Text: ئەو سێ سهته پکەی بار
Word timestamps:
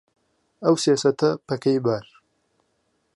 ئەو 0.63 0.75
سێ 0.83 0.93
سهته 1.01 1.29
پکەی 1.47 1.77
بار 1.85 2.05